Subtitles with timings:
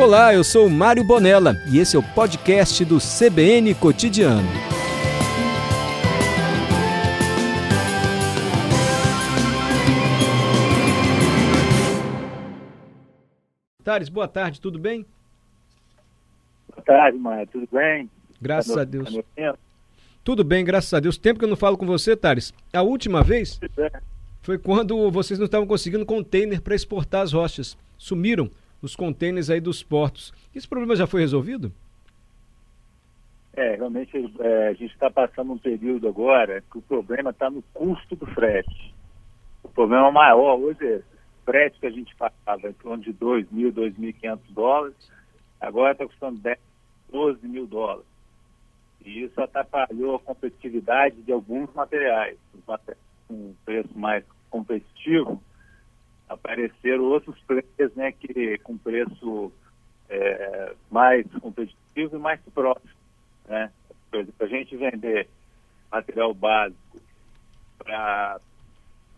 [0.00, 4.48] Olá, eu sou Mário Bonella e esse é o podcast do CBN Cotidiano.
[13.84, 15.04] Tares, boa tarde, tudo bem?
[16.74, 18.08] Boa tarde, Mário, tudo bem?
[18.40, 19.14] Graças tá a Deus.
[19.36, 19.54] Tá
[20.24, 21.18] tudo bem, graças a Deus.
[21.18, 22.54] Tempo que eu não falo com você, Tares.
[22.72, 23.60] A última vez
[24.40, 27.76] foi quando vocês não estavam conseguindo container para exportar as rochas.
[27.98, 28.50] Sumiram
[28.82, 30.32] os contêineres aí dos portos.
[30.54, 31.72] Esse problema já foi resolvido?
[33.52, 37.62] É, realmente é, a gente está passando um período agora que o problema está no
[37.74, 38.94] custo do frete.
[39.62, 41.02] O problema maior hoje é
[41.44, 44.96] frete que a gente pagava em torno de 2 mil, 2.500 dólares,
[45.60, 46.58] agora está custando 10,
[47.10, 48.06] 12 mil dólares.
[49.04, 52.38] E isso atrapalhou a competitividade de alguns materiais.
[52.54, 55.42] Os materiais com preço mais competitivo
[56.30, 59.52] apareceram outros preços, né, que com preço
[60.08, 62.90] é, mais competitivo e mais próximo,
[63.48, 63.70] né?
[64.10, 65.28] Por exemplo, a gente vender
[65.90, 67.00] material básico
[67.78, 68.40] para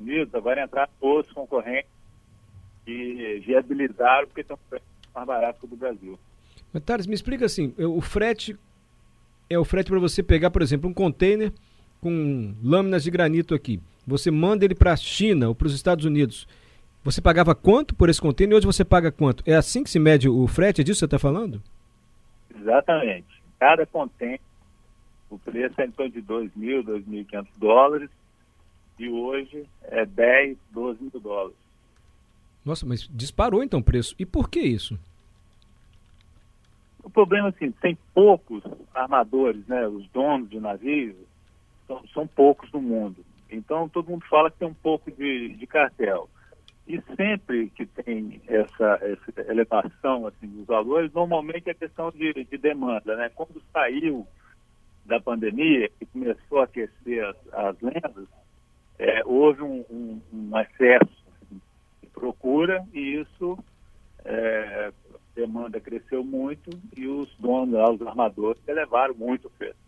[0.00, 1.90] Unidos, agora entrar outros concorrentes
[2.84, 6.18] que viabilizaram porque tem um preço mais barato o do Brasil.
[6.72, 8.56] Mas, Thales, me explica assim, o frete
[9.48, 11.52] é o frete para você pegar, por exemplo, um container
[12.00, 13.80] com lâminas de granito aqui.
[14.06, 16.48] Você manda ele para a China ou para os Estados Unidos.
[17.04, 19.42] Você pagava quanto por esse container e hoje você paga quanto?
[19.44, 20.80] É assim que se mede o frete?
[20.80, 21.60] É disso que você está falando?
[22.54, 23.42] Exatamente.
[23.58, 24.40] Cada container,
[25.28, 28.10] o preço é em torno de 2 mil, 2.500 dólares
[28.98, 31.56] e hoje é 10, 12 mil dólares.
[32.64, 34.14] Nossa, mas disparou então o preço.
[34.16, 34.96] E por que isso?
[37.02, 38.62] O problema é assim, tem poucos
[38.94, 39.88] armadores, né?
[39.88, 41.16] Os donos de navios
[41.88, 43.24] são, são poucos no mundo.
[43.50, 46.28] Então todo mundo fala que tem um pouco de, de cartel.
[46.86, 52.58] E sempre que tem essa, essa elevação assim, dos valores, normalmente é questão de, de
[52.58, 53.16] demanda.
[53.16, 53.30] Né?
[53.34, 54.26] Quando saiu
[55.04, 58.26] da pandemia e começou a aquecer as, as lendas,
[58.98, 61.24] é, houve um, um, um, excesso
[62.02, 63.56] de procura e isso,
[64.24, 64.92] é,
[65.34, 69.80] demanda cresceu muito e os donos, os armadores, elevaram muito o preço.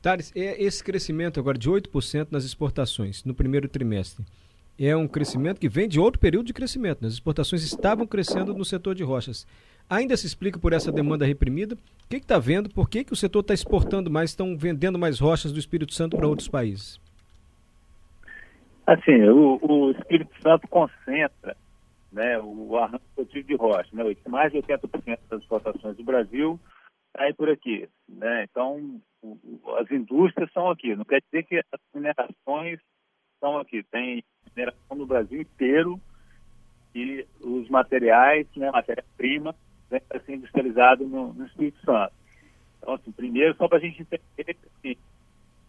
[0.00, 4.24] Thales, é esse crescimento agora de 8% nas exportações no primeiro trimestre
[4.86, 7.02] é um crescimento que vem de outro período de crescimento.
[7.02, 7.08] Né?
[7.08, 9.46] As exportações estavam crescendo no setor de rochas.
[9.88, 11.74] Ainda se explica por essa demanda reprimida?
[11.74, 12.70] O que está vendo?
[12.70, 16.16] Por que, que o setor está exportando mais, estão vendendo mais rochas do Espírito Santo
[16.16, 17.00] para outros países?
[18.86, 21.56] Assim, o, o, Espírito Santo concentra
[22.10, 23.88] né, o arranjo produtivo de rocha.
[23.92, 26.58] Né, mais de 80% das exportações do Brasil
[27.16, 27.88] saem por aqui.
[28.08, 28.44] Né?
[28.50, 29.38] Então, o,
[29.78, 30.94] as indústrias são aqui.
[30.96, 32.80] Não quer dizer que as minerações
[33.40, 33.82] estão aqui.
[33.82, 34.22] Tem
[34.54, 35.98] mineração no Brasil inteiro
[36.94, 39.54] e os materiais, né, matéria-prima,
[39.88, 42.12] vem a ser industrializado no, no, Espírito Santo.
[42.78, 44.98] Então, assim, primeiro, só para a gente entender que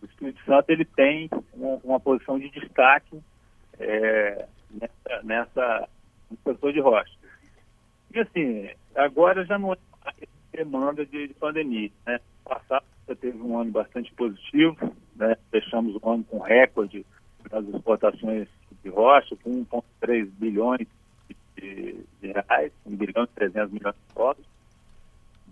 [0.02, 3.22] o Espírito Santo ele tem uma, uma posição de destaque
[3.80, 5.90] é, nessa, nessa,
[6.30, 7.16] no setor de rocha.
[8.14, 9.78] E assim, agora já não é
[10.52, 11.92] demanda de, de pandemia.
[12.06, 12.20] Né?
[12.44, 15.36] Passado já teve um ano bastante positivo, né?
[15.50, 17.06] fechamos o ano com recorde
[17.52, 18.48] nas exportações
[18.84, 20.88] de rocha, com 1,3 bilhões
[21.56, 24.46] de, de, reais, 1 bilhão e 300 milhões de dólares,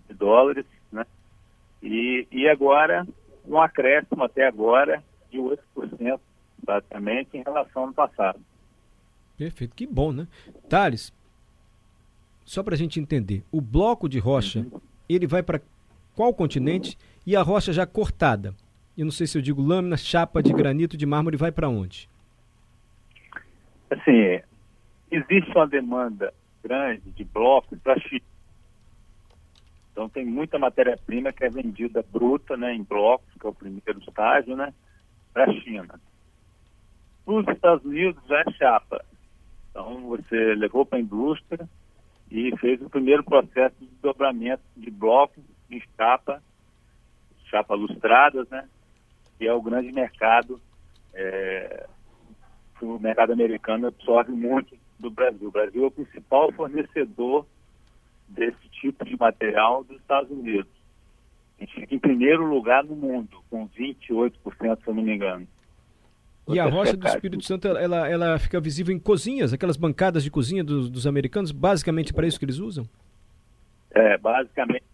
[0.08, 1.06] de dólares né?
[1.82, 3.06] E, e agora,
[3.46, 6.20] um acréscimo até agora de 8%,
[6.62, 8.40] basicamente, em relação ao ano passado.
[9.36, 10.26] Perfeito, que bom, né?
[10.68, 11.12] Thales,
[12.44, 14.80] só para a gente entender, o bloco de rocha, uhum.
[15.08, 15.60] ele vai para
[16.14, 18.54] qual continente e a rocha já cortada?
[19.00, 22.06] Eu não sei se eu digo lâmina, chapa de granito, de mármore, vai para onde?
[23.88, 24.42] Assim,
[25.10, 28.20] existe uma demanda grande de blocos para China.
[29.90, 34.00] Então tem muita matéria-prima que é vendida bruta, né, em blocos, que é o primeiro
[34.06, 34.74] estágio, né,
[35.32, 35.98] para a China.
[37.24, 39.02] Os Estados Unidos já é chapa.
[39.70, 41.66] Então você levou para a indústria
[42.30, 46.42] e fez o primeiro processo de dobramento de blocos em chapa,
[47.46, 48.68] chapa lustradas, né,
[49.40, 50.60] que é o grande mercado
[51.14, 51.86] é,
[52.82, 55.48] o mercado americano absorve muito do Brasil.
[55.48, 57.46] O Brasil é o principal fornecedor
[58.28, 60.70] desse tipo de material dos Estados Unidos.
[61.58, 65.48] A gente fica em primeiro lugar no mundo, com 28%, se eu não me engano.
[66.48, 70.30] E a rocha do Espírito Santo, ela, ela fica visível em cozinhas, aquelas bancadas de
[70.30, 72.84] cozinha dos, dos americanos, basicamente para isso que eles usam?
[73.90, 74.84] É, basicamente.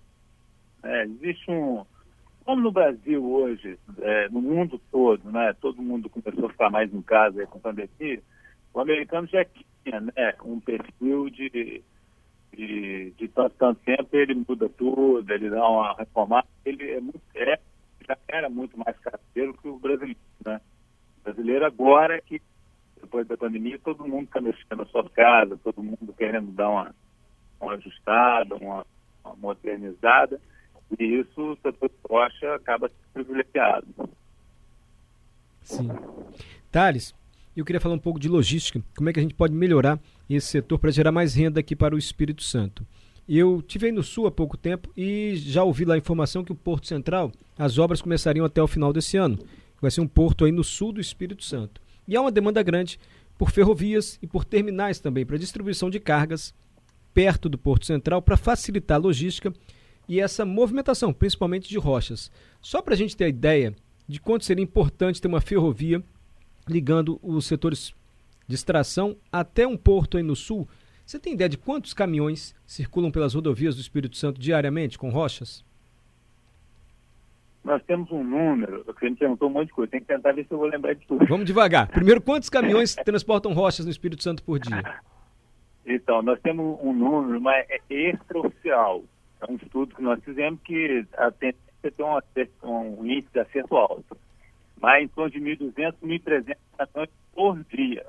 [0.84, 1.84] É, existe um,
[2.46, 6.94] como no Brasil hoje, é, no mundo todo, né, todo mundo começou a ficar mais
[6.94, 8.22] em casa com a pandemia,
[8.72, 9.44] o americano já
[9.82, 11.82] tinha né, um perfil de,
[12.52, 17.20] de, de tanto, tanto tempo ele muda tudo, ele dá uma reformada, ele é muito,
[17.34, 17.58] é,
[18.06, 20.60] já era muito mais caseiro que o brasileiro, né?
[21.18, 22.40] O brasileiro agora é que,
[23.00, 26.94] depois da pandemia, todo mundo está mexendo na sua casa, todo mundo querendo dar uma,
[27.60, 28.86] uma ajustada, uma,
[29.24, 30.40] uma modernizada,
[30.98, 33.86] e isso o setor rocha acaba sendo privilegiado.
[35.62, 35.88] Sim.
[36.70, 37.14] Thales,
[37.56, 39.98] eu queria falar um pouco de logística, como é que a gente pode melhorar
[40.28, 42.86] esse setor para gerar mais renda aqui para o Espírito Santo.
[43.28, 46.52] Eu tive aí no Sul há pouco tempo e já ouvi lá a informação que
[46.52, 49.38] o Porto Central, as obras começariam até o final desse ano.
[49.80, 51.80] Vai ser um porto aí no sul do Espírito Santo.
[52.06, 53.00] E há uma demanda grande
[53.36, 56.54] por ferrovias e por terminais também para distribuição de cargas
[57.12, 59.52] perto do Porto Central para facilitar a logística
[60.08, 62.30] e essa movimentação, principalmente de rochas.
[62.60, 63.74] Só para a gente ter a ideia
[64.08, 66.02] de quanto seria importante ter uma ferrovia
[66.68, 67.94] ligando os setores
[68.46, 70.68] de extração até um porto aí no sul.
[71.04, 75.64] Você tem ideia de quantos caminhões circulam pelas rodovias do Espírito Santo diariamente com rochas?
[77.64, 80.46] Nós temos um número, você me perguntou um monte de coisa, tem que tentar ver
[80.46, 81.26] se eu vou lembrar de tudo.
[81.26, 81.88] Vamos devagar.
[81.88, 85.00] Primeiro, quantos caminhões transportam rochas no Espírito Santo por dia?
[85.84, 89.02] Então, nós temos um número, mas é extraoficial.
[89.40, 93.40] É um estudo que nós fizemos que a tendência é ter um, um índice de
[93.40, 94.16] acerto alto.
[94.80, 98.06] Mas em torno de 1.200, 1.300 caminhões por dia.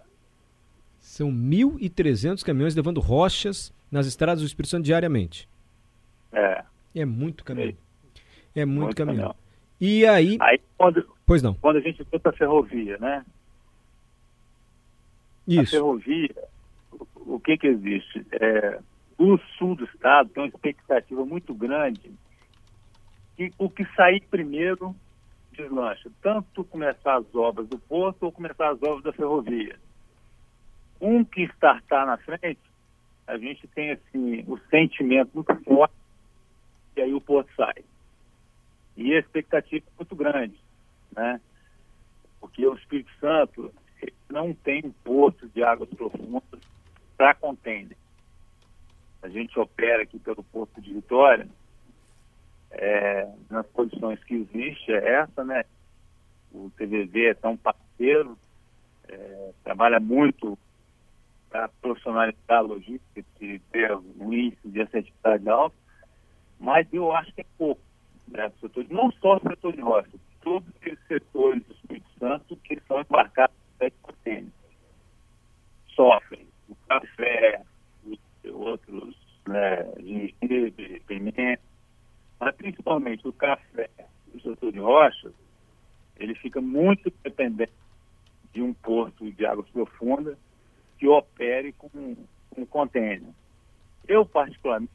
[1.00, 5.48] São 1.300 caminhões levando rochas nas estradas do Espírito Santo diariamente.
[6.32, 6.64] É.
[6.94, 7.74] É muito caminhão.
[8.56, 9.18] É, é muito, muito caminhão.
[9.30, 9.36] caminhão.
[9.80, 10.38] E aí...
[10.42, 11.54] aí quando, pois não.
[11.56, 13.26] Quando a gente foi para a ferrovia, né?
[15.48, 15.62] Isso.
[15.62, 16.36] A ferrovia,
[16.92, 18.26] o, o que que existe?
[18.32, 18.80] É,
[19.18, 22.12] o sul do estado tem uma expectativa muito grande
[23.36, 24.96] que o que sair primeiro
[25.52, 26.10] deslancha.
[26.22, 29.78] Tanto começar as obras do porto ou começar as obras da ferrovia
[31.00, 32.60] um que startar na frente,
[33.26, 35.94] a gente tem assim, o sentimento muito forte
[36.96, 37.84] e aí o porto sai.
[38.96, 40.60] E a expectativa é muito grande,
[41.16, 41.40] né?
[42.40, 43.72] Porque o Espírito Santo
[44.30, 46.62] não tem um porto de águas profundas
[47.16, 47.98] para container.
[49.22, 51.48] A gente opera aqui pelo Porto de Vitória,
[52.72, 55.64] é, nas condições que existe, é essa, né?
[56.52, 58.38] O TVV é tão parceiro,
[59.08, 60.58] é, trabalha muito
[61.50, 63.24] para profissionalizar a logística
[63.72, 65.76] ter um índice de assertividade alto,
[66.60, 67.82] mas eu acho que é pouco.
[68.28, 70.10] Né, setor, não só o setor de roça,
[70.42, 74.52] todos aqueles setores do Espírito Santo que são embarcados em contêineres
[75.96, 76.46] sofrem.
[76.68, 77.62] O café,
[78.50, 79.16] outros,
[79.48, 81.62] né, gengibre, pimenta,
[82.40, 83.90] mas principalmente o café
[84.34, 85.34] o setor de rochas,
[86.18, 87.72] ele fica muito dependente
[88.54, 90.38] de um porto de águas profundas
[90.98, 92.16] que opere com,
[92.50, 93.30] com contêiner.
[94.08, 94.92] Eu, particularmente,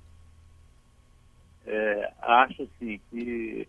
[1.67, 3.69] é, acho assim, que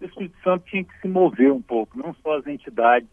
[0.00, 3.08] o Espírito Santo tinha que se mover um pouco, não só as entidades,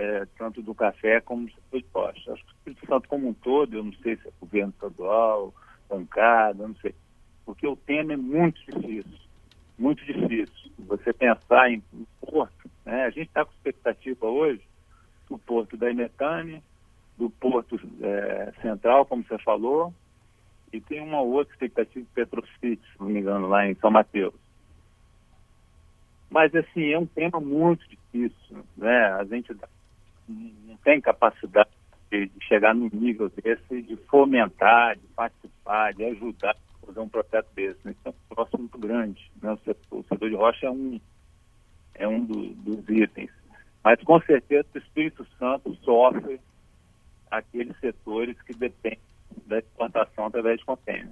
[0.00, 2.30] é, tanto do café como do setor de poste.
[2.30, 5.54] Acho que o Espírito Santo como um todo, eu não sei se é governo estadual,
[5.88, 6.94] bancada, não sei,
[7.44, 9.18] porque o tema é muito difícil,
[9.78, 10.72] muito difícil.
[10.78, 11.82] Você pensar em,
[12.20, 13.04] porto, né?
[13.04, 14.62] a gente está com expectativa hoje
[15.28, 16.62] do porto da Imetânia,
[17.18, 19.92] do porto é, central, como você falou,
[20.72, 24.34] e tem uma outra expectativa de Petrocity, se não me engano, lá em São Mateus.
[26.30, 29.06] Mas, assim, é um tema muito difícil, né?
[29.12, 29.52] A gente
[30.66, 31.70] não tem capacidade
[32.10, 37.46] de, chegar no nível desse, de fomentar, de participar, de ajudar a fazer um projeto
[37.54, 37.78] desse.
[37.84, 37.92] Né?
[37.92, 39.30] Isso é um próximo muito grande.
[39.42, 39.52] Né?
[39.52, 41.00] O, setor, o setor de rocha é um,
[41.94, 43.30] é um do, dos itens.
[43.82, 46.40] Mas com certeza o Espírito Santo sofre
[47.30, 48.98] aqueles setores que dependem
[49.46, 51.10] da exportação através de contêineres.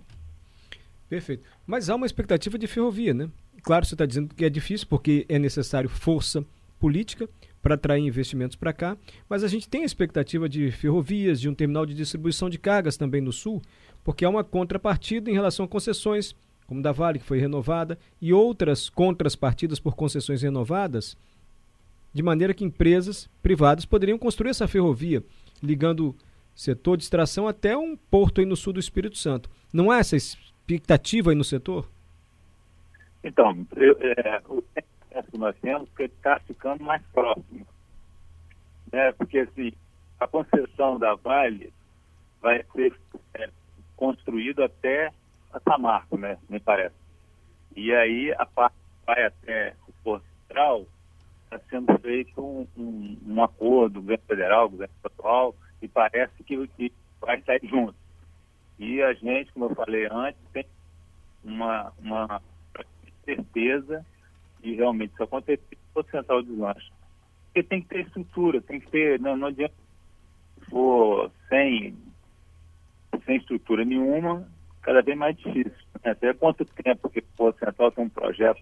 [1.09, 1.45] Perfeito.
[1.67, 3.31] Mas há uma expectativa de ferrovia, né?
[3.63, 6.45] Claro, você está dizendo que é difícil porque é necessário força
[6.79, 7.29] política
[7.69, 8.97] para atrair investimentos para cá,
[9.29, 12.97] mas a gente tem a expectativa de ferrovias, de um terminal de distribuição de cargas
[12.97, 13.61] também no sul,
[14.03, 16.35] porque há uma contrapartida em relação a concessões,
[16.67, 21.15] como da Vale, que foi renovada, e outras contrapartidas por concessões renovadas
[22.11, 25.23] de maneira que empresas privadas poderiam construir essa ferrovia,
[25.63, 26.17] ligando
[26.55, 29.51] setor de extração até um porto aí no sul do Espírito Santo.
[29.71, 31.87] Não há essa expectativa aí no setor?
[33.23, 34.63] Então, eu, é, o
[35.31, 37.67] que nós temos que está ficando mais próximo.
[38.93, 39.13] Né?
[39.13, 39.73] Porque assim,
[40.19, 41.73] a concessão da Vale
[42.41, 42.95] vai ser
[43.35, 43.51] é,
[43.97, 45.13] construída até
[45.53, 46.39] a Samarco, né?
[46.49, 46.95] me parece.
[47.77, 50.87] E aí a parte vai até o Porto Central
[51.49, 56.93] está sendo feito um, um, um acordo, governo federal, governo estadual, e parece que, que
[57.21, 57.95] vai sair junto.
[58.79, 60.67] E a gente, como eu falei antes, tem
[61.43, 62.43] uma, uma
[63.25, 64.05] certeza
[64.63, 66.91] de realmente isso acontecer no Central Deslanche.
[67.47, 69.75] Porque tem que ter estrutura, tem que ter, não, não adianta
[70.69, 71.97] for sem,
[73.25, 74.49] sem estrutura nenhuma,
[74.83, 75.73] cada vez mais difícil.
[76.05, 76.11] Né?
[76.13, 78.61] Até quanto tempo que o Porto Central tem um projeto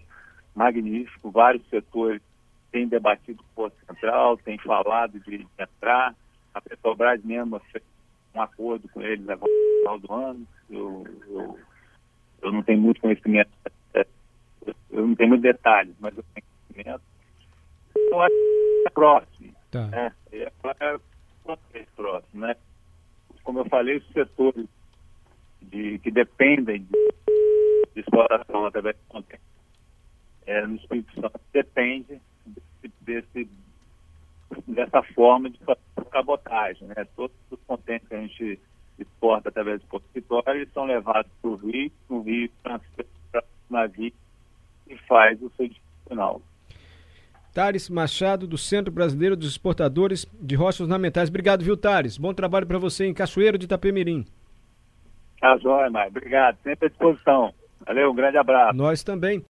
[0.55, 2.21] magnífico, vários setores
[2.71, 6.15] têm debatido o Porto Central, têm falado de entrar,
[6.53, 7.83] a Petrobras mesmo fez
[8.33, 10.47] um acordo com eles agora no final do ano.
[10.69, 11.59] Eu, eu,
[12.41, 13.49] eu não tenho muito conhecimento,
[14.91, 17.03] eu não tenho muitos detalhes, mas eu tenho conhecimento.
[17.95, 19.53] Então, é próximo.
[19.71, 19.87] Tá.
[19.87, 20.13] Né?
[20.31, 20.99] É, é,
[21.73, 22.55] é próximo, né?
[23.43, 24.65] Como eu falei, os setores
[25.61, 27.13] de, que dependem de,
[27.93, 29.47] de exploração através de contêiner
[30.47, 33.49] é, no Espírito Santo depende desse, desse,
[34.65, 36.87] dessa forma de fazer cabotagem.
[36.87, 37.05] Né?
[37.15, 38.59] Todos os contêineres que a gente
[38.97, 42.79] exporta através do Porto Vitória são levados para o Rio, no Rio para
[43.35, 43.43] o
[43.73, 44.13] navio
[45.07, 45.69] faz o seu
[46.07, 46.41] final.
[47.53, 51.29] Tares Machado, do Centro Brasileiro dos Exportadores de Rochas Ornamentais.
[51.29, 52.17] Obrigado, viu, Tares?
[52.17, 54.25] Bom trabalho para você em Cachoeiro de Itapemirim.
[55.39, 56.57] Tá joia, Obrigado.
[56.63, 57.53] Sempre à disposição.
[57.85, 58.77] Valeu, um grande abraço.
[58.77, 59.43] Nós também.